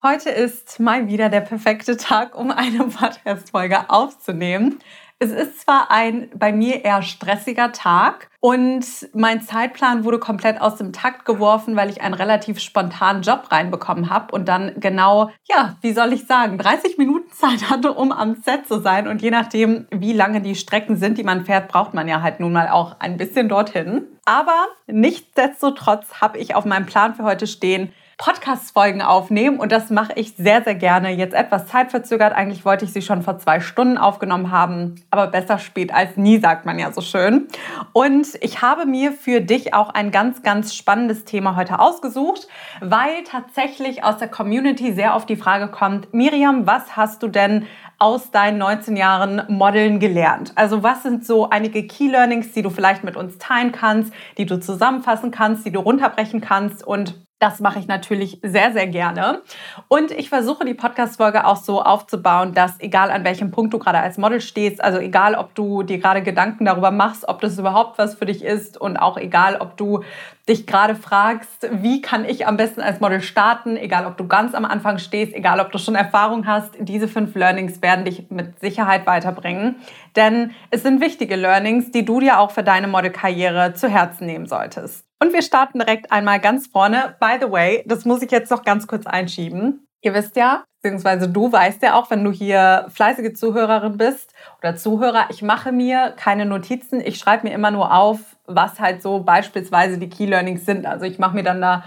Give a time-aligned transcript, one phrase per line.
[0.00, 4.78] Heute ist mal wieder der perfekte Tag, um eine Podcast-Folge aufzunehmen.
[5.18, 10.76] Es ist zwar ein bei mir eher stressiger Tag und mein Zeitplan wurde komplett aus
[10.76, 15.74] dem Takt geworfen, weil ich einen relativ spontanen Job reinbekommen habe und dann genau, ja,
[15.80, 19.08] wie soll ich sagen, 30 Minuten Zeit hatte, um am Set zu sein.
[19.08, 22.38] Und je nachdem, wie lange die Strecken sind, die man fährt, braucht man ja halt
[22.38, 24.06] nun mal auch ein bisschen dorthin.
[24.24, 30.12] Aber nichtsdestotrotz habe ich auf meinem Plan für heute stehen, Podcast-Folgen aufnehmen und das mache
[30.16, 31.12] ich sehr, sehr gerne.
[31.12, 32.34] Jetzt etwas zeitverzögert.
[32.34, 36.38] Eigentlich wollte ich sie schon vor zwei Stunden aufgenommen haben, aber besser spät als nie,
[36.38, 37.46] sagt man ja so schön.
[37.92, 42.48] Und ich habe mir für dich auch ein ganz, ganz spannendes Thema heute ausgesucht,
[42.80, 47.66] weil tatsächlich aus der Community sehr oft die Frage kommt, Miriam, was hast du denn
[47.98, 50.52] aus deinen 19 Jahren Modeln gelernt?
[50.54, 54.46] Also was sind so einige Key Learnings, die du vielleicht mit uns teilen kannst, die
[54.46, 59.42] du zusammenfassen kannst, die du runterbrechen kannst und das mache ich natürlich sehr, sehr gerne.
[59.86, 64.00] Und ich versuche die Podcast-Folge auch so aufzubauen, dass egal an welchem Punkt du gerade
[64.00, 67.98] als Model stehst, also egal ob du dir gerade Gedanken darüber machst, ob das überhaupt
[67.98, 70.02] was für dich ist und auch egal ob du
[70.48, 74.54] dich gerade fragst, wie kann ich am besten als Model starten, egal ob du ganz
[74.54, 78.58] am Anfang stehst, egal ob du schon Erfahrung hast, diese fünf Learnings werden dich mit
[78.60, 79.76] Sicherheit weiterbringen.
[80.16, 84.46] Denn es sind wichtige Learnings, die du dir auch für deine Modelkarriere zu Herzen nehmen
[84.46, 85.04] solltest.
[85.20, 87.16] Und wir starten direkt einmal ganz vorne.
[87.20, 89.84] By the way, das muss ich jetzt noch ganz kurz einschieben.
[90.00, 94.76] Ihr wisst ja, beziehungsweise du weißt ja auch, wenn du hier fleißige Zuhörerin bist oder
[94.76, 99.20] Zuhörer, ich mache mir keine Notizen, ich schreibe mir immer nur auf, was halt so
[99.20, 100.86] beispielsweise die Key Learnings sind.
[100.86, 101.84] Also ich mache mir dann da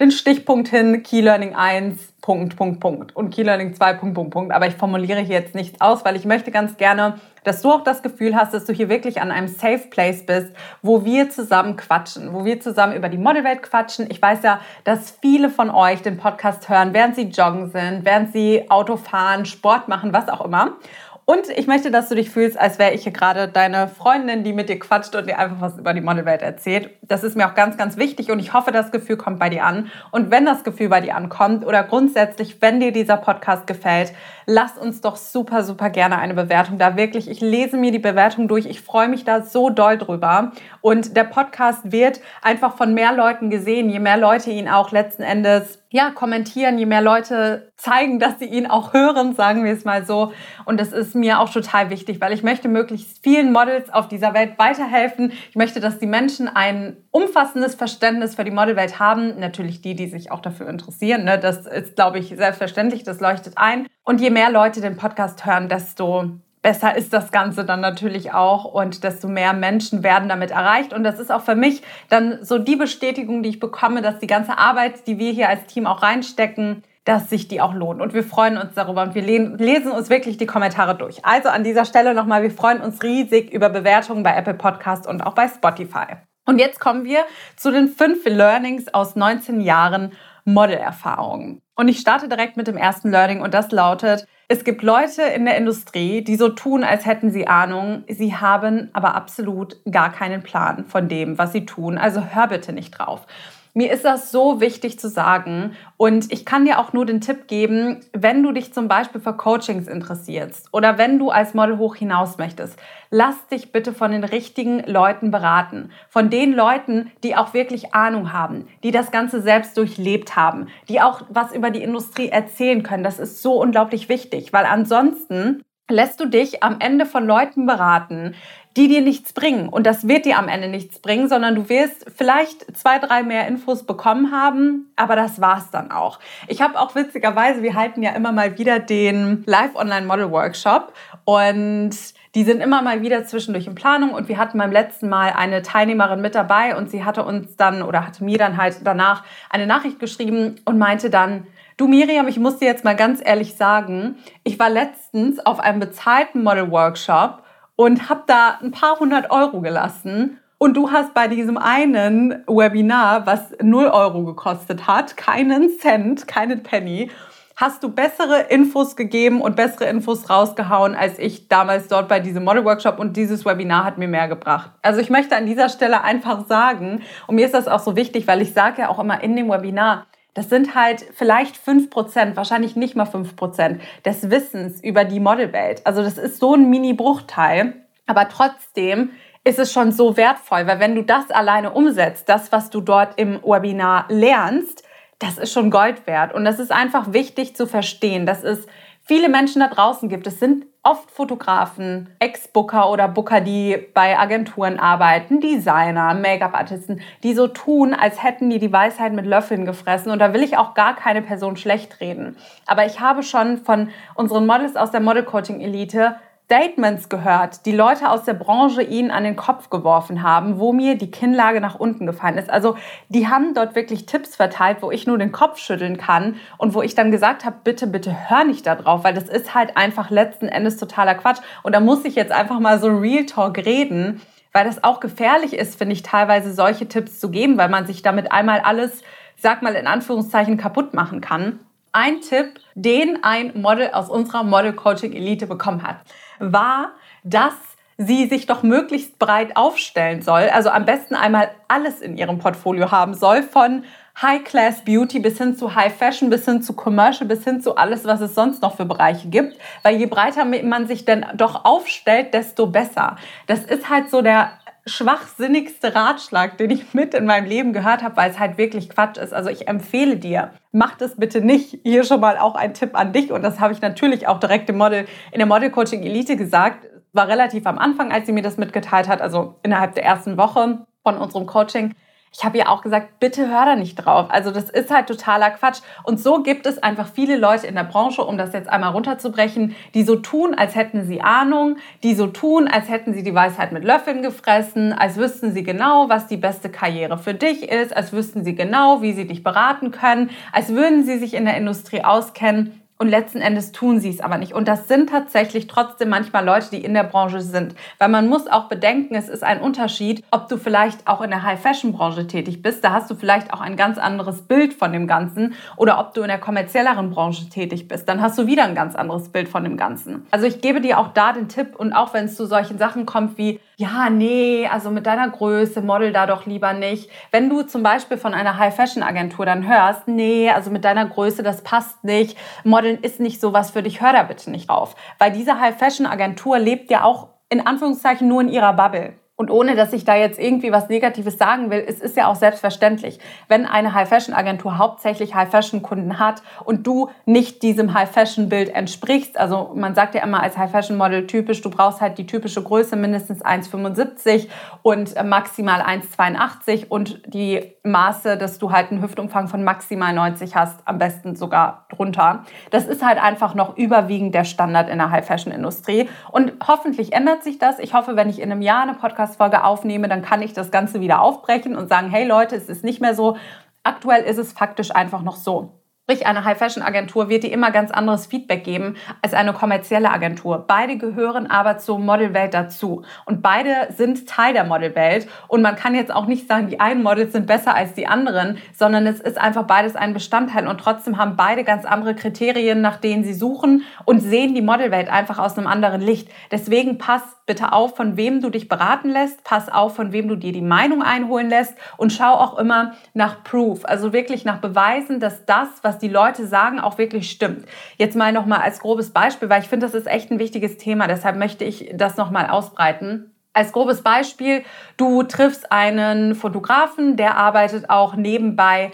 [0.00, 4.30] den Stichpunkt hin, Key Learning 1, Punkt, Punkt, Punkt und Key Learning 2, Punkt, Punkt,
[4.32, 4.52] Punkt.
[4.52, 7.84] Aber ich formuliere hier jetzt nichts aus, weil ich möchte ganz gerne, dass du auch
[7.84, 11.76] das Gefühl hast, dass du hier wirklich an einem Safe Place bist, wo wir zusammen
[11.76, 14.06] quatschen, wo wir zusammen über die Modelwelt quatschen.
[14.10, 18.32] Ich weiß ja, dass viele von euch den Podcast hören, während sie joggen sind, während
[18.32, 20.76] sie Auto fahren, Sport machen, was auch immer.
[21.24, 24.52] Und ich möchte, dass du dich fühlst, als wäre ich hier gerade deine Freundin, die
[24.52, 26.90] mit dir quatscht und dir einfach was über die Modelwelt erzählt.
[27.02, 29.64] Das ist mir auch ganz, ganz wichtig und ich hoffe, das Gefühl kommt bei dir
[29.64, 29.88] an.
[30.10, 34.12] Und wenn das Gefühl bei dir ankommt oder grundsätzlich, wenn dir dieser Podcast gefällt,
[34.46, 36.96] lass uns doch super, super gerne eine Bewertung da.
[36.96, 38.66] Wirklich, ich lese mir die Bewertung durch.
[38.66, 40.50] Ich freue mich da so doll drüber.
[40.80, 45.22] Und der Podcast wird einfach von mehr Leuten gesehen, je mehr Leute ihn auch letzten
[45.22, 49.84] Endes ja, kommentieren, je mehr Leute zeigen, dass sie ihn auch hören, sagen wir es
[49.84, 50.32] mal so.
[50.64, 54.32] Und das ist mir auch total wichtig, weil ich möchte möglichst vielen Models auf dieser
[54.32, 55.32] Welt weiterhelfen.
[55.50, 59.38] Ich möchte, dass die Menschen ein umfassendes Verständnis für die Modelwelt haben.
[59.38, 61.24] Natürlich die, die sich auch dafür interessieren.
[61.24, 61.38] Ne?
[61.38, 63.04] Das ist, glaube ich, selbstverständlich.
[63.04, 63.86] Das leuchtet ein.
[64.02, 66.30] Und je mehr Leute den Podcast hören, desto
[66.62, 70.92] besser ist das Ganze dann natürlich auch und desto mehr Menschen werden damit erreicht.
[70.92, 74.28] Und das ist auch für mich dann so die Bestätigung, die ich bekomme, dass die
[74.28, 78.00] ganze Arbeit, die wir hier als Team auch reinstecken, dass sich die auch lohnt.
[78.00, 81.24] Und wir freuen uns darüber und wir lesen uns wirklich die Kommentare durch.
[81.24, 85.20] Also an dieser Stelle nochmal, wir freuen uns riesig über Bewertungen bei Apple Podcast und
[85.20, 86.16] auch bei Spotify.
[86.46, 87.24] Und jetzt kommen wir
[87.56, 90.12] zu den fünf Learnings aus 19 Jahren
[90.44, 91.60] Modelerfahrung.
[91.74, 95.46] Und ich starte direkt mit dem ersten Learning und das lautet, es gibt Leute in
[95.46, 98.04] der Industrie, die so tun, als hätten sie Ahnung.
[98.06, 101.96] Sie haben aber absolut gar keinen Plan von dem, was sie tun.
[101.96, 103.26] Also hör bitte nicht drauf.
[103.74, 107.48] Mir ist das so wichtig zu sagen und ich kann dir auch nur den Tipp
[107.48, 111.96] geben, wenn du dich zum Beispiel für Coachings interessierst oder wenn du als Model hoch
[111.96, 112.78] hinaus möchtest,
[113.08, 115.90] lass dich bitte von den richtigen Leuten beraten.
[116.10, 121.00] Von den Leuten, die auch wirklich Ahnung haben, die das Ganze selbst durchlebt haben, die
[121.00, 123.04] auch was über die Industrie erzählen können.
[123.04, 128.34] Das ist so unglaublich wichtig, weil ansonsten lässt du dich am Ende von Leuten beraten,
[128.76, 129.68] die dir nichts bringen.
[129.68, 133.46] Und das wird dir am Ende nichts bringen, sondern du wirst vielleicht zwei, drei mehr
[133.46, 136.18] Infos bekommen haben, aber das war's dann auch.
[136.48, 140.94] Ich habe auch witzigerweise, wir halten ja immer mal wieder den Live-Online-Model-Workshop
[141.24, 141.90] und
[142.34, 145.60] die sind immer mal wieder zwischendurch in Planung und wir hatten beim letzten Mal eine
[145.60, 149.66] Teilnehmerin mit dabei und sie hatte uns dann oder hatte mir dann halt danach eine
[149.66, 151.46] Nachricht geschrieben und meinte dann,
[151.78, 155.80] Du Miriam, ich muss dir jetzt mal ganz ehrlich sagen, ich war letztens auf einem
[155.80, 157.42] bezahlten Model Workshop
[157.76, 160.38] und habe da ein paar hundert Euro gelassen.
[160.58, 166.62] Und du hast bei diesem einen Webinar, was 0 Euro gekostet hat, keinen Cent, keinen
[166.62, 167.10] Penny,
[167.56, 172.44] hast du bessere Infos gegeben und bessere Infos rausgehauen, als ich damals dort bei diesem
[172.44, 174.70] Model Workshop und dieses Webinar hat mir mehr gebracht.
[174.82, 178.26] Also ich möchte an dieser Stelle einfach sagen, und mir ist das auch so wichtig,
[178.26, 182.36] weil ich sage ja auch immer in dem Webinar, das sind halt vielleicht fünf Prozent,
[182.36, 185.86] wahrscheinlich nicht mal fünf Prozent des Wissens über die Modelwelt.
[185.86, 187.74] Also das ist so ein Mini-Bruchteil,
[188.06, 189.10] aber trotzdem
[189.44, 193.18] ist es schon so wertvoll, weil wenn du das alleine umsetzt, das, was du dort
[193.18, 194.84] im Webinar lernst,
[195.18, 196.32] das ist schon Gold wert.
[196.32, 198.66] Und das ist einfach wichtig zu verstehen, dass es
[199.02, 200.26] viele Menschen da draußen gibt.
[200.26, 207.46] Es sind oft Fotografen, Ex-Booker oder Booker, die bei Agenturen arbeiten, Designer, Make-up-Artisten, die so
[207.46, 210.10] tun, als hätten die die Weisheit mit Löffeln gefressen.
[210.10, 212.36] Und da will ich auch gar keine Person schlecht reden.
[212.66, 216.16] Aber ich habe schon von unseren Models aus der Model-Coaching-Elite
[216.52, 220.98] Statements gehört, die Leute aus der Branche ihnen an den Kopf geworfen haben, wo mir
[220.98, 222.50] die Kinnlage nach unten gefallen ist.
[222.50, 222.76] Also
[223.08, 226.82] die haben dort wirklich Tipps verteilt, wo ich nur den Kopf schütteln kann und wo
[226.82, 230.10] ich dann gesagt habe, bitte, bitte hör nicht da drauf, weil das ist halt einfach
[230.10, 231.40] letzten Endes totaler Quatsch.
[231.62, 234.20] Und da muss ich jetzt einfach mal so Real Talk reden,
[234.52, 238.02] weil das auch gefährlich ist, finde ich, teilweise solche Tipps zu geben, weil man sich
[238.02, 239.00] damit einmal alles,
[239.38, 241.60] sag mal in Anführungszeichen, kaputt machen kann.
[241.92, 245.98] Ein Tipp, den ein Model aus unserer Model Coaching Elite bekommen hat
[246.42, 246.92] war,
[247.22, 247.54] dass
[247.98, 250.48] sie sich doch möglichst breit aufstellen soll.
[250.52, 253.84] Also am besten einmal alles in ihrem Portfolio haben soll, von
[254.20, 258.04] High-Class Beauty bis hin zu High Fashion, bis hin zu Commercial, bis hin zu alles,
[258.04, 259.56] was es sonst noch für Bereiche gibt.
[259.82, 263.16] Weil je breiter man sich denn doch aufstellt, desto besser.
[263.46, 264.52] Das ist halt so der
[264.86, 269.16] schwachsinnigste Ratschlag, den ich mit in meinem Leben gehört habe, weil es halt wirklich Quatsch
[269.16, 269.32] ist.
[269.32, 271.78] Also ich empfehle dir, mach das bitte nicht.
[271.84, 274.68] Hier schon mal auch ein Tipp an dich und das habe ich natürlich auch direkt
[274.70, 276.86] im Model, in der Model Coaching Elite gesagt.
[277.12, 280.86] War relativ am Anfang, als sie mir das mitgeteilt hat, also innerhalb der ersten Woche
[281.02, 281.94] von unserem Coaching
[282.34, 284.28] ich habe ihr auch gesagt, bitte hör da nicht drauf.
[284.30, 285.80] Also das ist halt totaler Quatsch.
[286.02, 289.76] Und so gibt es einfach viele Leute in der Branche, um das jetzt einmal runterzubrechen,
[289.92, 293.72] die so tun, als hätten sie Ahnung, die so tun, als hätten sie die Weisheit
[293.72, 298.12] mit Löffeln gefressen, als wüssten sie genau, was die beste Karriere für dich ist, als
[298.12, 302.02] wüssten sie genau, wie sie dich beraten können, als würden sie sich in der Industrie
[302.02, 302.81] auskennen.
[303.02, 304.52] Und letzten Endes tun sie es aber nicht.
[304.52, 307.74] Und das sind tatsächlich trotzdem manchmal Leute, die in der Branche sind.
[307.98, 311.42] Weil man muss auch bedenken, es ist ein Unterschied, ob du vielleicht auch in der
[311.42, 312.84] High-Fashion-Branche tätig bist.
[312.84, 315.54] Da hast du vielleicht auch ein ganz anderes Bild von dem Ganzen.
[315.76, 318.08] Oder ob du in der kommerzielleren Branche tätig bist.
[318.08, 320.24] Dann hast du wieder ein ganz anderes Bild von dem Ganzen.
[320.30, 323.04] Also ich gebe dir auch da den Tipp und auch wenn es zu solchen Sachen
[323.04, 327.10] kommt wie, ja, nee, also mit deiner Größe, Model da doch lieber nicht.
[327.32, 331.62] Wenn du zum Beispiel von einer High-Fashion-Agentur dann hörst, nee, also mit deiner Größe, das
[331.62, 334.94] passt nicht, Modeln ist nicht sowas für dich, hör da bitte nicht drauf.
[335.18, 339.14] Weil diese High-Fashion-Agentur lebt ja auch in Anführungszeichen nur in ihrer Bubble.
[339.42, 342.36] Und ohne dass ich da jetzt irgendwie was Negatives sagen will, es ist ja auch
[342.36, 343.18] selbstverständlich,
[343.48, 350.14] wenn eine High-Fashion-Agentur hauptsächlich High-Fashion-Kunden hat und du nicht diesem High-Fashion-Bild entsprichst, also man sagt
[350.14, 354.46] ja immer als High-Fashion-Model typisch, du brauchst halt die typische Größe mindestens 1,75
[354.82, 360.78] und maximal 1,82 und die Maße, dass du halt einen Hüftumfang von maximal 90 hast,
[360.84, 362.44] am besten sogar drunter.
[362.70, 367.58] Das ist halt einfach noch überwiegend der Standard in der High-Fashion-Industrie und hoffentlich ändert sich
[367.58, 367.80] das.
[367.80, 370.70] Ich hoffe, wenn ich in einem Jahr eine Podcast Podcast-Folge aufnehme, dann kann ich das
[370.70, 373.36] Ganze wieder aufbrechen und sagen, hey Leute, es ist nicht mehr so.
[373.82, 375.81] Aktuell ist es faktisch einfach noch so.
[376.12, 380.66] Sprich, eine High-Fashion-Agentur wird dir immer ganz anderes Feedback geben als eine kommerzielle Agentur.
[380.68, 383.02] Beide gehören aber zur Modelwelt dazu.
[383.24, 385.26] Und beide sind Teil der Modelwelt.
[385.48, 388.58] Und man kann jetzt auch nicht sagen, die einen Models sind besser als die anderen,
[388.74, 390.68] sondern es ist einfach beides ein Bestandteil.
[390.68, 395.08] Und trotzdem haben beide ganz andere Kriterien, nach denen sie suchen und sehen die Modelwelt
[395.08, 396.28] einfach aus einem anderen Licht.
[396.50, 399.44] Deswegen pass bitte auf, von wem du dich beraten lässt.
[399.44, 401.74] Pass auf, von wem du dir die Meinung einholen lässt.
[401.96, 403.84] Und schau auch immer nach Proof.
[403.84, 407.64] Also wirklich nach Beweisen, dass das, was die Leute sagen, auch wirklich stimmt.
[407.96, 411.06] Jetzt mal nochmal als grobes Beispiel, weil ich finde, das ist echt ein wichtiges Thema,
[411.06, 413.34] deshalb möchte ich das nochmal ausbreiten.
[413.54, 414.64] Als grobes Beispiel,
[414.96, 418.90] du triffst einen Fotografen, der arbeitet auch nebenbei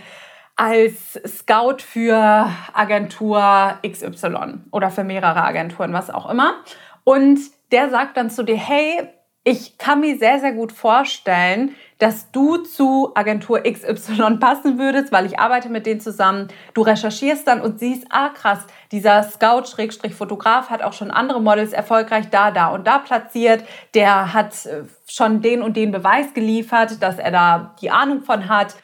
[0.57, 6.55] als Scout für Agentur XY oder für mehrere Agenturen, was auch immer.
[7.05, 7.39] Und
[7.71, 9.09] der sagt dann zu dir, hey,
[9.45, 15.27] ich kann mir sehr, sehr gut vorstellen, dass du zu Agentur XY passen würdest, weil
[15.27, 16.49] ich arbeite mit denen zusammen.
[16.75, 18.61] Du recherchierst dann und siehst, ah krass,
[18.93, 23.65] dieser Scout-Fotograf hat auch schon andere Models erfolgreich da, da und da platziert.
[23.95, 28.49] Der hat äh, schon den und den Beweis geliefert, dass er da die Ahnung von
[28.49, 28.77] hat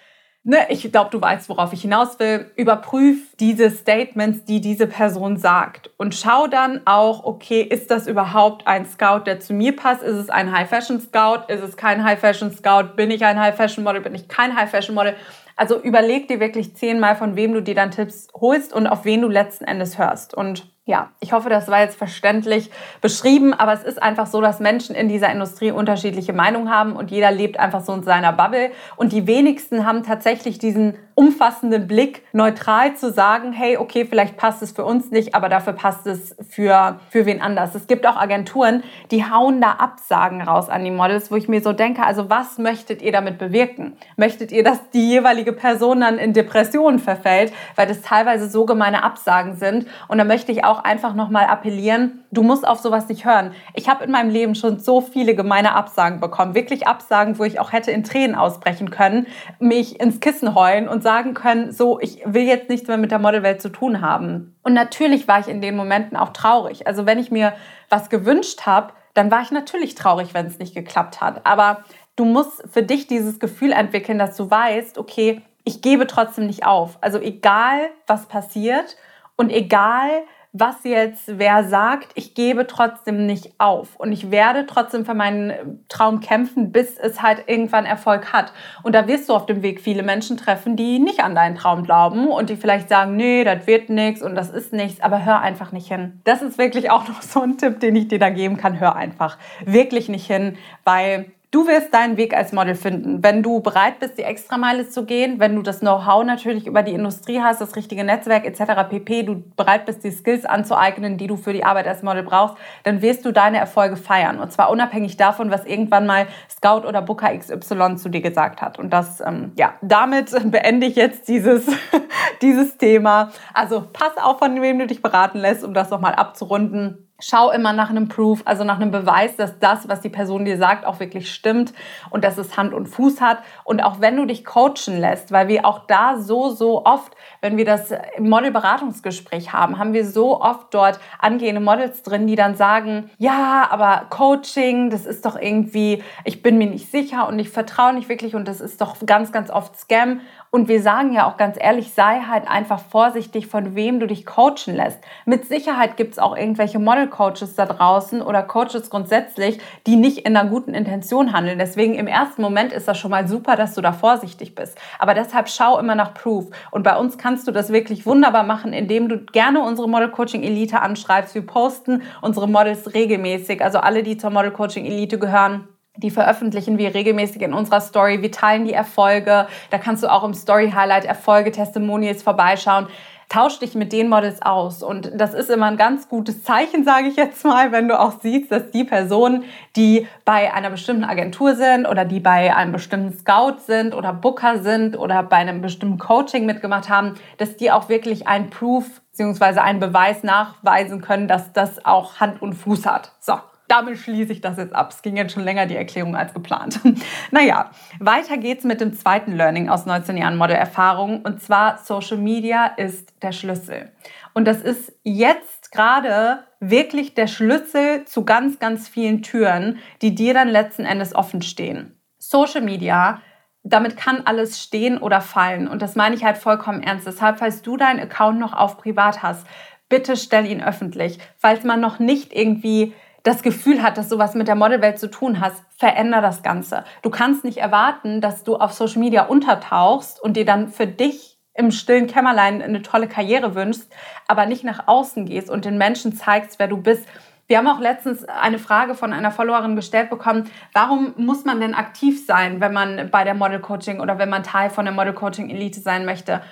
[0.45, 2.51] ne, ich glaube, du weißt, worauf ich hinaus will.
[2.57, 5.91] Überprüf diese Statements, die diese Person sagt.
[5.97, 10.03] Und schau dann auch, okay, ist das überhaupt ein Scout, der zu mir passt?
[10.03, 11.49] Ist es ein High-Fashion-Scout?
[11.49, 12.95] Ist es kein High-Fashion-Scout?
[12.97, 14.03] Bin ich ein High-Fashion-Model?
[14.03, 15.17] Bin ich kein High-Fashion-Model?
[15.57, 19.23] Also überleg dir wirklich zehnmal, von wem du dir dann Tipps holst und auf wen
[19.23, 20.35] du letzten Endes hörst.
[20.35, 24.61] Und ja, ich hoffe, das war jetzt verständlich beschrieben, aber es ist einfach so, dass
[24.61, 28.71] Menschen in dieser Industrie unterschiedliche Meinungen haben und jeder lebt einfach so in seiner Bubble.
[28.97, 34.63] Und die wenigsten haben tatsächlich diesen umfassenden Blick, neutral zu sagen, hey, okay, vielleicht passt
[34.63, 37.75] es für uns nicht, aber dafür passt es für, für wen anders.
[37.75, 41.63] Es gibt auch Agenturen, die hauen da Absagen raus an die Models, wo ich mir
[41.63, 43.97] so denke, also was möchtet ihr damit bewirken?
[44.17, 49.05] Möchtet ihr, dass die jeweilige Person dann in Depressionen verfällt, weil das teilweise so gemeine
[49.05, 49.87] Absagen sind?
[50.09, 53.53] Und da möchte ich auch einfach nochmal appellieren, du musst auf sowas nicht hören.
[53.75, 57.61] Ich habe in meinem Leben schon so viele gemeine Absagen bekommen, wirklich Absagen, wo ich
[57.61, 59.27] auch hätte in Tränen ausbrechen können,
[59.61, 63.21] mich ins Kissen heulen und sagen können, so, ich will jetzt nichts mehr mit der
[63.21, 64.57] Modelwelt zu tun haben.
[64.63, 66.87] Und natürlich war ich in den Momenten auch traurig.
[66.87, 67.55] Also wenn ich mir
[67.89, 71.47] was gewünscht habe, dann war ich natürlich traurig, wenn es nicht geklappt hat.
[71.47, 71.85] Aber
[72.17, 76.67] du musst für dich dieses Gefühl entwickeln, dass du weißt, okay, ich gebe trotzdem nicht
[76.67, 76.99] auf.
[77.01, 78.97] Also egal, was passiert
[79.37, 80.11] und egal,
[80.57, 85.85] was jetzt wer sagt, ich gebe trotzdem nicht auf und ich werde trotzdem für meinen
[85.89, 88.53] Traum kämpfen, bis es halt irgendwann Erfolg hat.
[88.85, 91.83] Und da wirst du auf dem Weg viele Menschen treffen, die nicht an deinen Traum
[91.83, 95.41] glauben und die vielleicht sagen, nee, das wird nichts und das ist nichts, aber hör
[95.41, 96.21] einfach nicht hin.
[96.23, 98.79] Das ist wirklich auch noch so ein Tipp, den ich dir da geben kann.
[98.79, 103.61] Hör einfach wirklich nicht hin, weil Du wirst deinen Weg als Model finden, wenn du
[103.61, 107.61] bereit bist, die Extrameile zu gehen, wenn du das Know-how natürlich über die Industrie hast,
[107.61, 108.91] das richtige Netzwerk etc.
[108.91, 109.23] pp.
[109.23, 113.03] Du bereit bist, die Skills anzueignen, die du für die Arbeit als Model brauchst, dann
[113.03, 114.41] wirst du deine Erfolge feiern.
[114.41, 118.81] Und zwar unabhängig davon, was irgendwann mal Scout oder Booker XY zu dir gesagt hat.
[118.81, 121.69] Und das, ähm, ja, damit beende ich jetzt dieses,
[122.43, 123.31] dieses Thema.
[123.53, 127.07] Also pass auf, von wem du dich beraten lässt, um das nochmal abzurunden.
[127.21, 130.59] Schau immer nach einem Proof, also nach einem Beweis, dass das, was die Person dir
[130.59, 131.73] sagt, auch wirklich stimmt
[132.11, 133.39] und dass es Hand und Fuß hat.
[133.63, 137.57] Und auch wenn du dich coachen lässt, weil wir auch da so, so oft, wenn
[137.57, 143.11] wir das Modelberatungsgespräch haben, haben wir so oft dort angehende Models drin, die dann sagen,
[143.19, 147.95] ja, aber Coaching, das ist doch irgendwie, ich bin mir nicht sicher und ich vertraue
[147.95, 150.21] nicht wirklich und das ist doch ganz, ganz oft Scam.
[150.55, 154.25] Und wir sagen ja auch ganz ehrlich, sei halt einfach vorsichtig, von wem du dich
[154.25, 155.01] coachen lässt.
[155.25, 159.59] Mit Sicherheit gibt es auch irgendwelche Model-Coaches da draußen oder Coaches grundsätzlich,
[159.89, 161.59] die nicht in einer guten Intention handeln.
[161.59, 164.79] Deswegen im ersten Moment ist das schon mal super, dass du da vorsichtig bist.
[165.01, 166.47] Aber deshalb schau immer nach Proof.
[166.71, 171.35] Und bei uns kannst du das wirklich wunderbar machen, indem du gerne unsere Model-Coaching-Elite anschreibst.
[171.35, 173.61] Wir posten unsere Models regelmäßig.
[173.61, 178.21] Also alle, die zur Model-Coaching-Elite gehören, die veröffentlichen wir regelmäßig in unserer Story.
[178.21, 179.47] Wir teilen die Erfolge.
[179.71, 182.89] Da kannst du auch im Story Highlight Erfolge, Testimonials vorbeischauen.
[183.29, 184.83] Tausch dich mit den Models aus.
[184.83, 188.21] Und das ist immer ein ganz gutes Zeichen, sage ich jetzt mal, wenn du auch
[188.21, 189.45] siehst, dass die Personen,
[189.77, 194.63] die bei einer bestimmten Agentur sind oder die bei einem bestimmten Scout sind oder Booker
[194.63, 199.61] sind oder bei einem bestimmten Coaching mitgemacht haben, dass die auch wirklich ein Proof bzw.
[199.61, 203.13] einen Beweis nachweisen können, dass das auch Hand und Fuß hat.
[203.21, 204.91] So, damit schließe ich das jetzt ab.
[204.91, 206.81] Es ging jetzt schon länger die Erklärung als geplant.
[207.31, 212.67] naja, weiter geht's mit dem zweiten Learning aus 19 Jahren Modelerfahrung und zwar Social Media
[212.67, 213.93] ist der Schlüssel.
[214.35, 220.35] Und das ist jetzt gerade wirklich der Schlüssel zu ganz, ganz vielen Türen, die dir
[220.35, 221.99] dann letzten Endes offen stehen.
[222.19, 223.21] Social Media
[223.65, 225.67] damit kann alles stehen oder fallen.
[225.67, 227.07] Und das meine ich halt vollkommen ernst.
[227.07, 229.47] Deshalb, falls du deinen Account noch auf privat hast,
[229.89, 231.19] bitte stell ihn öffentlich.
[231.39, 232.93] Falls man noch nicht irgendwie
[233.25, 236.85] das Gefühl hat, dass du was mit der Modelwelt zu tun hast, veränder das Ganze.
[237.03, 241.39] Du kannst nicht erwarten, dass du auf Social Media untertauchst und dir dann für dich
[241.55, 243.91] im stillen Kämmerlein eine tolle Karriere wünschst,
[244.29, 247.09] aber nicht nach außen gehst und den Menschen zeigst, wer du bist.
[247.47, 251.75] Wir haben auch letztens eine Frage von einer Followerin gestellt bekommen, warum muss man denn
[251.75, 255.15] aktiv sein, wenn man bei der Model Coaching oder wenn man Teil von der Model
[255.15, 256.43] Coaching Elite sein möchte?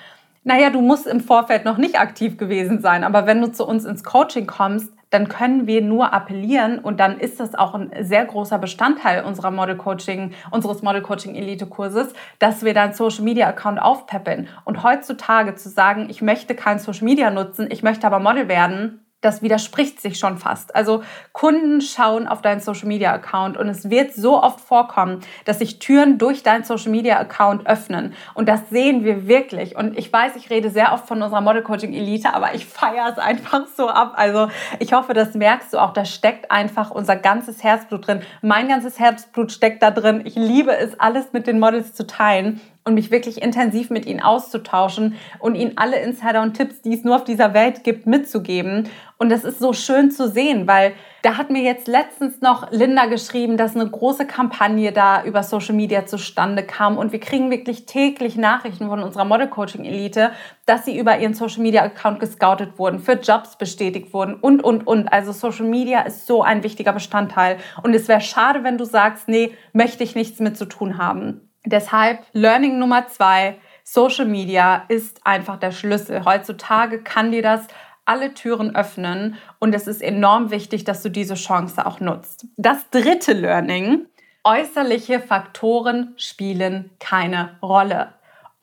[0.45, 3.85] Naja, du musst im Vorfeld noch nicht aktiv gewesen sein, aber wenn du zu uns
[3.85, 8.25] ins Coaching kommst, dann können wir nur appellieren und dann ist das auch ein sehr
[8.25, 13.47] großer Bestandteil unserer Model Coaching, unseres Model Coaching Elite Kurses, dass wir dann Social Media
[13.47, 14.49] Account aufpeppeln.
[14.65, 19.02] Und heutzutage zu sagen, ich möchte kein Social Media nutzen, ich möchte aber Model werden,
[19.23, 20.75] das widerspricht sich schon fast.
[20.75, 21.03] Also
[21.33, 25.79] Kunden schauen auf deinen Social Media Account und es wird so oft vorkommen, dass sich
[25.79, 28.13] Türen durch deinen Social Media Account öffnen.
[28.35, 29.77] Und das sehen wir wirklich.
[29.77, 33.11] Und ich weiß, ich rede sehr oft von unserer Model Coaching Elite, aber ich feiere
[33.11, 34.15] es einfach so ab.
[34.17, 34.49] Also
[34.81, 35.93] ich hoffe, das merkst du auch.
[35.93, 38.21] Da steckt einfach unser ganzes Herzblut drin.
[38.43, 40.23] Mein ganzes Herzblut steckt da drin.
[40.25, 42.61] Ich liebe es, alles mit den Models zu teilen.
[42.85, 47.05] Und mich wirklich intensiv mit ihnen auszutauschen und ihnen alle Insider und Tipps, die es
[47.05, 48.89] nur auf dieser Welt gibt, mitzugeben.
[49.19, 53.07] Und das ist so schön zu sehen, weil da hat mir jetzt letztens noch Linda
[53.07, 56.99] geschrieben, dass eine große Kampagne da über Social Media zustande kam.
[56.99, 60.33] Und wir kriegen wirklich täglich Nachrichten von unserer Model Coaching Elite,
[60.67, 64.85] dass sie über ihren Social Media Account gescoutet wurden, für Jobs bestätigt wurden und, und,
[64.89, 65.13] und.
[65.13, 67.59] Also Social Media ist so ein wichtiger Bestandteil.
[67.85, 71.52] Und es wäre schade, wenn du sagst, nee, möchte ich nichts mit zu tun haben.
[71.65, 76.25] Deshalb Learning Nummer zwei, Social Media ist einfach der Schlüssel.
[76.25, 77.67] Heutzutage kann dir das
[78.05, 82.47] alle Türen öffnen und es ist enorm wichtig, dass du diese Chance auch nutzt.
[82.57, 84.07] Das dritte Learning,
[84.45, 88.13] äußerliche Faktoren spielen keine Rolle.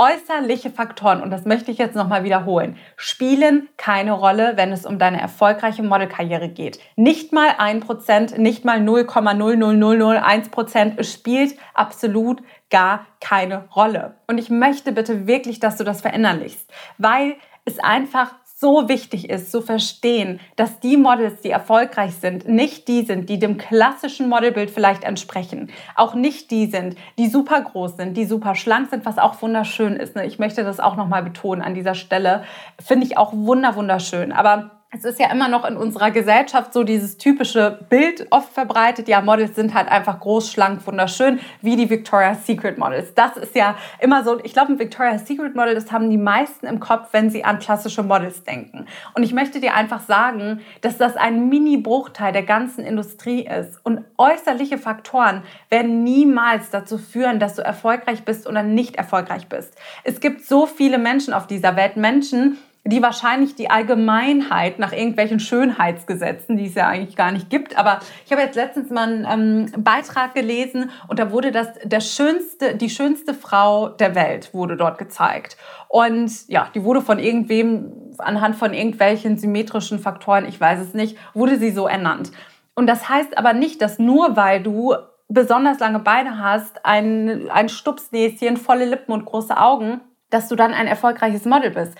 [0.01, 4.97] Äußerliche Faktoren, und das möchte ich jetzt nochmal wiederholen, spielen keine Rolle, wenn es um
[4.97, 6.79] deine erfolgreiche Modelkarriere geht.
[6.95, 10.93] Nicht mal ein Prozent, nicht mal 0,00001 Prozent.
[10.97, 14.15] Es spielt absolut gar keine Rolle.
[14.27, 19.51] Und ich möchte bitte wirklich, dass du das verinnerlichst, weil es einfach so wichtig ist
[19.51, 24.69] zu verstehen, dass die Models, die erfolgreich sind, nicht die sind, die dem klassischen Modelbild
[24.69, 25.71] vielleicht entsprechen.
[25.95, 29.95] Auch nicht die sind, die super groß sind, die super schlank sind, was auch wunderschön
[29.95, 30.15] ist.
[30.15, 30.25] Ne?
[30.25, 32.43] Ich möchte das auch nochmal betonen an dieser Stelle.
[32.81, 34.33] Finde ich auch wunder, wunderschön.
[34.33, 39.07] Aber es ist ja immer noch in unserer Gesellschaft so dieses typische Bild oft verbreitet.
[39.07, 43.13] Ja, Models sind halt einfach groß, schlank, wunderschön, wie die Victoria's Secret Models.
[43.13, 46.65] Das ist ja immer so, ich glaube, ein Victoria's Secret Model, das haben die meisten
[46.65, 48.87] im Kopf, wenn sie an klassische Models denken.
[49.13, 53.79] Und ich möchte dir einfach sagen, dass das ein Mini-Bruchteil der ganzen Industrie ist.
[53.83, 59.75] Und äußerliche Faktoren werden niemals dazu führen, dass du erfolgreich bist oder nicht erfolgreich bist.
[60.03, 65.39] Es gibt so viele Menschen auf dieser Welt, Menschen, die wahrscheinlich die Allgemeinheit nach irgendwelchen
[65.39, 67.77] Schönheitsgesetzen, die es ja eigentlich gar nicht gibt.
[67.77, 71.99] Aber ich habe jetzt letztens mal einen ähm, Beitrag gelesen und da wurde das der
[71.99, 75.57] schönste, die schönste Frau der Welt wurde dort gezeigt.
[75.87, 81.17] Und ja, die wurde von irgendwem anhand von irgendwelchen symmetrischen Faktoren, ich weiß es nicht,
[81.33, 82.31] wurde sie so ernannt.
[82.75, 84.95] Und das heißt aber nicht, dass nur weil du
[85.27, 90.73] besonders lange Beine hast, ein, ein Stupsnäschen, volle Lippen und große Augen, dass du dann
[90.73, 91.95] ein erfolgreiches Model bist.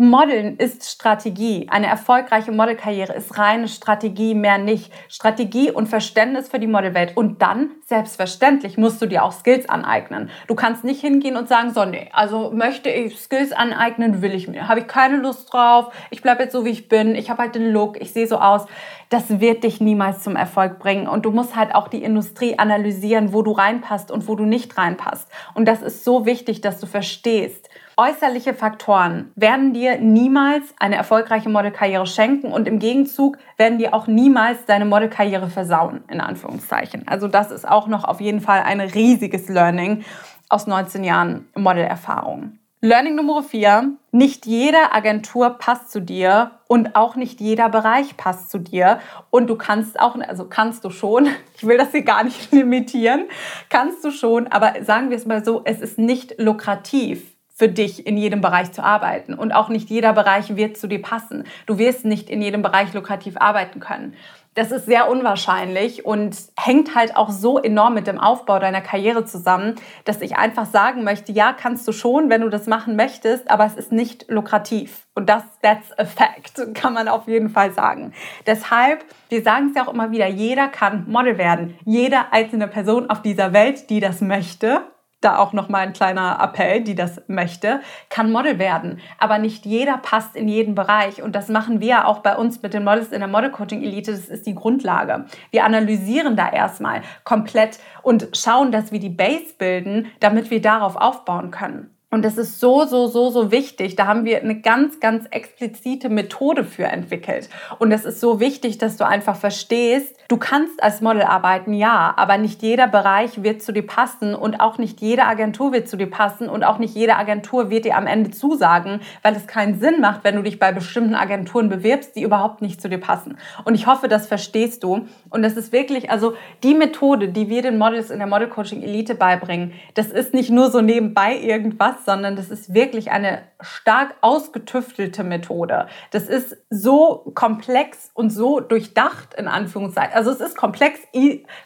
[0.00, 1.66] Modeln ist Strategie.
[1.68, 4.90] Eine erfolgreiche Modelkarriere ist reine Strategie, mehr nicht.
[5.08, 7.18] Strategie und Verständnis für die Modelwelt.
[7.18, 10.30] Und dann, selbstverständlich, musst du dir auch Skills aneignen.
[10.46, 14.48] Du kannst nicht hingehen und sagen, so, nee, also möchte ich Skills aneignen, will ich
[14.48, 14.68] mir.
[14.68, 15.92] Habe ich keine Lust drauf.
[16.08, 17.14] Ich bleibe jetzt so, wie ich bin.
[17.14, 18.00] Ich habe halt den Look.
[18.00, 18.64] Ich sehe so aus.
[19.10, 21.08] Das wird dich niemals zum Erfolg bringen.
[21.08, 24.78] Und du musst halt auch die Industrie analysieren, wo du reinpasst und wo du nicht
[24.78, 25.28] reinpasst.
[25.52, 27.68] Und das ist so wichtig, dass du verstehst,
[28.00, 34.06] Äußerliche Faktoren werden dir niemals eine erfolgreiche Modelkarriere schenken und im Gegenzug werden dir auch
[34.06, 37.06] niemals deine Modelkarriere versauen, in Anführungszeichen.
[37.06, 40.02] Also das ist auch noch auf jeden Fall ein riesiges Learning
[40.48, 42.58] aus 19 Jahren Modelerfahrung.
[42.80, 43.90] Learning Nummer 4.
[44.12, 49.00] Nicht jede Agentur passt zu dir und auch nicht jeder Bereich passt zu dir.
[49.28, 53.26] Und du kannst auch, also kannst du schon, ich will das hier gar nicht limitieren,
[53.68, 58.06] kannst du schon, aber sagen wir es mal so, es ist nicht lukrativ für dich
[58.06, 59.34] in jedem Bereich zu arbeiten.
[59.34, 61.44] Und auch nicht jeder Bereich wird zu dir passen.
[61.66, 64.14] Du wirst nicht in jedem Bereich lukrativ arbeiten können.
[64.54, 69.26] Das ist sehr unwahrscheinlich und hängt halt auch so enorm mit dem Aufbau deiner Karriere
[69.26, 69.74] zusammen,
[70.06, 73.66] dass ich einfach sagen möchte, ja, kannst du schon, wenn du das machen möchtest, aber
[73.66, 75.06] es ist nicht lukrativ.
[75.14, 78.14] Und das, that's a fact, kann man auf jeden Fall sagen.
[78.46, 81.78] Deshalb, wir sagen es ja auch immer wieder, jeder kann Model werden.
[81.84, 84.80] Jede einzelne Person auf dieser Welt, die das möchte,
[85.20, 89.00] da auch noch mal ein kleiner Appell, die das möchte, kann Model werden.
[89.18, 91.22] Aber nicht jeder passt in jeden Bereich.
[91.22, 94.12] Und das machen wir auch bei uns mit den Models in der Model Coaching Elite.
[94.12, 95.26] Das ist die Grundlage.
[95.50, 100.96] Wir analysieren da erstmal komplett und schauen, dass wir die Base bilden, damit wir darauf
[100.96, 101.90] aufbauen können.
[102.12, 103.94] Und das ist so, so, so, so wichtig.
[103.94, 107.48] Da haben wir eine ganz, ganz explizite Methode für entwickelt.
[107.78, 112.12] Und es ist so wichtig, dass du einfach verstehst, du kannst als Model arbeiten, ja,
[112.16, 115.96] aber nicht jeder Bereich wird zu dir passen und auch nicht jede Agentur wird zu
[115.96, 119.78] dir passen und auch nicht jede Agentur wird dir am Ende zusagen, weil es keinen
[119.78, 123.38] Sinn macht, wenn du dich bei bestimmten Agenturen bewirbst, die überhaupt nicht zu dir passen.
[123.64, 125.06] Und ich hoffe, das verstehst du.
[125.30, 128.82] Und das ist wirklich, also die Methode, die wir den Models in der Model Coaching
[128.82, 134.14] Elite beibringen, das ist nicht nur so nebenbei irgendwas, sondern das ist wirklich eine stark
[134.20, 135.86] ausgetüftelte Methode.
[136.10, 140.14] Das ist so komplex und so durchdacht, in Anführungszeichen.
[140.14, 141.00] Also es ist komplex,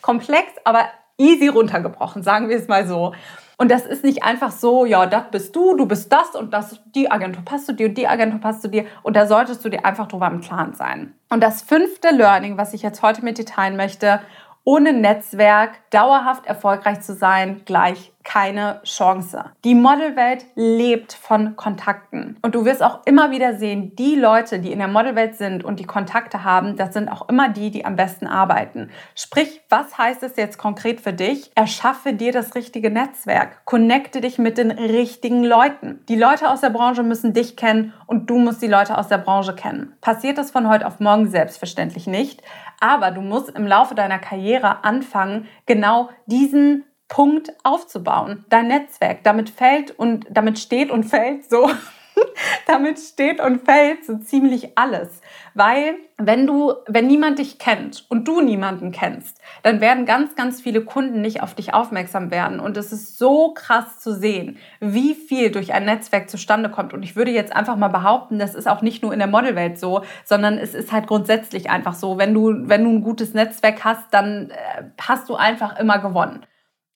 [0.03, 0.85] komplex, aber
[1.19, 3.13] easy runtergebrochen, sagen wir es mal so.
[3.57, 6.81] Und das ist nicht einfach so, ja, das bist du, du bist das und das,
[6.95, 8.87] die Agentur passt zu dir und die Agentur passt zu dir.
[9.03, 11.15] Und da solltest du dir einfach drüber im Klaren sein.
[11.31, 14.21] Und das fünfte Learning, was ich jetzt heute mit dir teilen möchte,
[14.65, 19.45] ohne Netzwerk dauerhaft erfolgreich zu sein, gleich keine Chance.
[19.65, 22.39] Die Modelwelt lebt von Kontakten.
[22.43, 25.79] Und du wirst auch immer wieder sehen, die Leute, die in der Modelwelt sind und
[25.79, 28.91] die Kontakte haben, das sind auch immer die, die am besten arbeiten.
[29.15, 31.53] Sprich, was heißt es jetzt konkret für dich?
[31.55, 33.65] Erschaffe dir das richtige Netzwerk.
[33.65, 36.01] Connecte dich mit den richtigen Leuten.
[36.09, 39.19] Die Leute aus der Branche müssen dich kennen und du musst die Leute aus der
[39.19, 39.95] Branche kennen.
[40.01, 42.43] Passiert das von heute auf morgen selbstverständlich nicht.
[42.81, 48.45] Aber du musst im Laufe deiner Karriere anfangen, genau diesen Punkt aufzubauen.
[48.49, 51.71] Dein Netzwerk, damit fällt und damit steht und fällt so.
[52.67, 55.21] damit steht und fällt so ziemlich alles.
[55.55, 60.61] Weil wenn du, wenn niemand dich kennt und du niemanden kennst, dann werden ganz, ganz
[60.61, 62.61] viele Kunden nicht auf dich aufmerksam werden.
[62.61, 66.93] Und es ist so krass zu sehen, wie viel durch ein Netzwerk zustande kommt.
[66.93, 69.79] Und ich würde jetzt einfach mal behaupten, das ist auch nicht nur in der Modelwelt
[69.79, 72.19] so, sondern es ist halt grundsätzlich einfach so.
[72.19, 76.45] Wenn du, wenn du ein gutes Netzwerk hast, dann äh, hast du einfach immer gewonnen.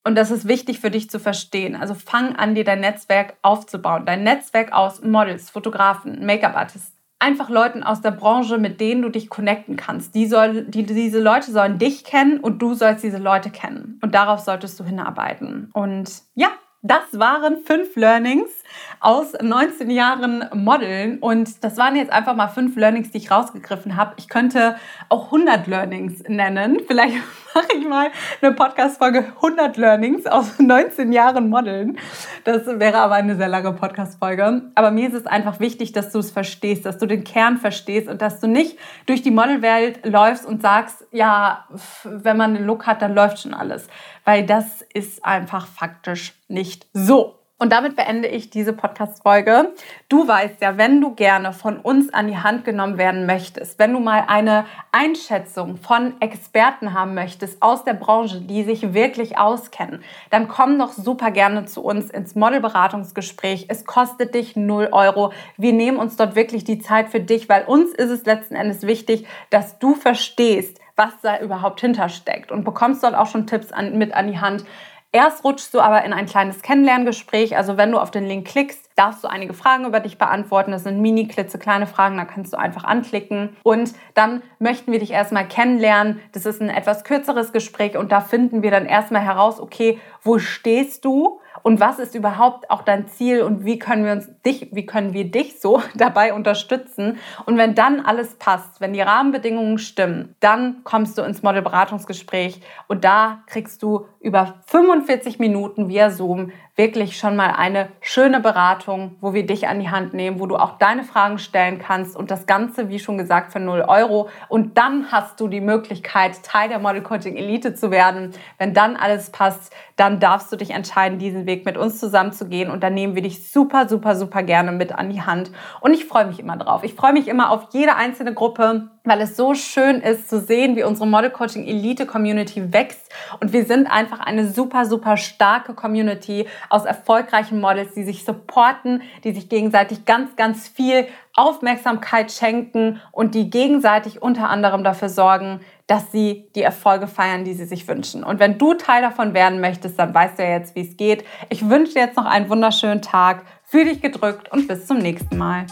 [0.08, 1.76] Und das ist wichtig für dich zu verstehen.
[1.76, 4.06] Also fang an, dir dein Netzwerk aufzubauen.
[4.06, 9.28] Dein Netzwerk aus Models, Fotografen, Make-up-Artists, einfach Leuten aus der Branche, mit denen du dich
[9.28, 10.14] connecten kannst.
[10.14, 13.98] Die soll, die, diese Leute sollen dich kennen und du sollst diese Leute kennen.
[14.00, 15.68] Und darauf solltest du hinarbeiten.
[15.74, 16.48] Und ja,
[16.80, 18.57] das waren fünf Learnings
[19.00, 21.18] aus 19 Jahren Modeln.
[21.18, 24.14] Und das waren jetzt einfach mal fünf Learnings, die ich rausgegriffen habe.
[24.16, 24.76] Ich könnte
[25.08, 26.78] auch 100 Learnings nennen.
[26.86, 27.14] Vielleicht
[27.54, 31.98] mache ich mal eine Podcast-Folge 100 Learnings aus 19 Jahren Modeln.
[32.44, 34.70] Das wäre aber eine sehr lange Podcast-Folge.
[34.74, 38.08] Aber mir ist es einfach wichtig, dass du es verstehst, dass du den Kern verstehst
[38.08, 41.66] und dass du nicht durch die Modelwelt läufst und sagst, ja,
[42.04, 43.88] wenn man einen Look hat, dann läuft schon alles.
[44.24, 47.37] Weil das ist einfach faktisch nicht so.
[47.60, 49.74] Und damit beende ich diese Podcast-Folge.
[50.08, 53.92] Du weißt ja, wenn du gerne von uns an die Hand genommen werden möchtest, wenn
[53.92, 60.04] du mal eine Einschätzung von Experten haben möchtest aus der Branche, die sich wirklich auskennen,
[60.30, 63.66] dann komm doch super gerne zu uns ins Modelberatungsgespräch.
[63.68, 65.32] Es kostet dich 0 Euro.
[65.56, 68.86] Wir nehmen uns dort wirklich die Zeit für dich, weil uns ist es letzten Endes
[68.86, 73.98] wichtig, dass du verstehst, was da überhaupt hintersteckt und bekommst dort auch schon Tipps an,
[73.98, 74.64] mit an die Hand,
[75.10, 77.56] Erst rutschst du aber in ein kleines Kennenlerngespräch.
[77.56, 80.70] Also wenn du auf den Link klickst, darfst du einige Fragen über dich beantworten.
[80.70, 83.56] Das sind mini klitzekleine Fragen, da kannst du einfach anklicken.
[83.62, 86.20] Und dann möchten wir dich erstmal kennenlernen.
[86.32, 90.38] Das ist ein etwas kürzeres Gespräch und da finden wir dann erstmal heraus, okay, wo
[90.38, 91.40] stehst du?
[91.62, 95.12] und was ist überhaupt auch dein Ziel und wie können wir uns dich, wie können
[95.12, 97.18] wir dich so dabei unterstützen?
[97.46, 103.04] Und wenn dann alles passt, wenn die Rahmenbedingungen stimmen, dann kommst du ins Modelberatungsgespräch und
[103.04, 109.34] da kriegst du über 45 Minuten via Zoom wirklich schon mal eine schöne Beratung, wo
[109.34, 112.46] wir dich an die Hand nehmen, wo du auch deine Fragen stellen kannst und das
[112.46, 114.28] Ganze, wie schon gesagt, für 0 Euro.
[114.48, 118.32] Und dann hast du die Möglichkeit, Teil der Model Coaching Elite zu werden.
[118.58, 122.48] Wenn dann alles passt, dann darfst du dich entscheiden, diesen Weg mit uns zusammen zu
[122.48, 122.70] gehen.
[122.70, 125.50] Und dann nehmen wir dich super, super, super gerne mit an die Hand.
[125.80, 126.84] Und ich freue mich immer drauf.
[126.84, 130.76] Ich freue mich immer auf jede einzelne Gruppe weil es so schön ist zu sehen,
[130.76, 133.10] wie unsere Model Coaching Elite Community wächst.
[133.40, 139.02] Und wir sind einfach eine super, super starke Community aus erfolgreichen Models, die sich supporten,
[139.24, 145.60] die sich gegenseitig ganz, ganz viel Aufmerksamkeit schenken und die gegenseitig unter anderem dafür sorgen,
[145.86, 148.24] dass sie die Erfolge feiern, die sie sich wünschen.
[148.24, 151.24] Und wenn du Teil davon werden möchtest, dann weißt du ja jetzt, wie es geht.
[151.48, 153.44] Ich wünsche dir jetzt noch einen wunderschönen Tag.
[153.62, 155.66] Fühl dich gedrückt und bis zum nächsten Mal.